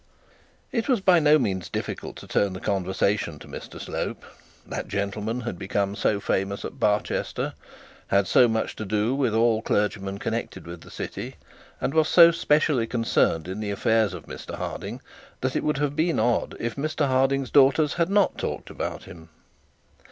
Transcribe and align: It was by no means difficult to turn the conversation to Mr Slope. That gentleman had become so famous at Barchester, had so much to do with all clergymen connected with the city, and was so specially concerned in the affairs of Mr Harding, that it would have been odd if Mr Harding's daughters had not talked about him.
It 0.71 0.87
was 0.89 0.99
by 0.99 1.19
no 1.19 1.37
means 1.37 1.69
difficult 1.69 2.15
to 2.15 2.27
turn 2.27 2.53
the 2.53 2.59
conversation 2.59 3.37
to 3.37 3.47
Mr 3.47 3.79
Slope. 3.79 4.25
That 4.65 4.87
gentleman 4.87 5.41
had 5.41 5.59
become 5.59 5.95
so 5.95 6.19
famous 6.19 6.65
at 6.65 6.79
Barchester, 6.79 7.53
had 8.07 8.25
so 8.25 8.47
much 8.47 8.75
to 8.77 8.83
do 8.85 9.13
with 9.13 9.35
all 9.35 9.61
clergymen 9.61 10.17
connected 10.17 10.65
with 10.65 10.81
the 10.81 10.89
city, 10.89 11.35
and 11.79 11.93
was 11.93 12.07
so 12.09 12.31
specially 12.31 12.87
concerned 12.87 13.47
in 13.47 13.59
the 13.59 13.69
affairs 13.69 14.15
of 14.15 14.25
Mr 14.25 14.55
Harding, 14.55 15.01
that 15.41 15.55
it 15.55 15.63
would 15.63 15.77
have 15.77 15.95
been 15.95 16.17
odd 16.17 16.57
if 16.59 16.75
Mr 16.77 17.05
Harding's 17.07 17.51
daughters 17.51 17.93
had 17.93 18.09
not 18.09 18.39
talked 18.39 18.71
about 18.71 19.03
him. 19.03 19.29